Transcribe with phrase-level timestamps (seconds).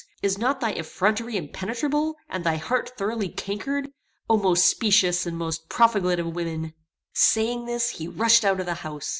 [0.23, 3.91] Is not thy effrontery impenetrable, and thy heart thoroughly cankered?
[4.27, 6.73] O most specious, and most profligate of women!"
[7.13, 9.09] Saying this, he rushed out of the house.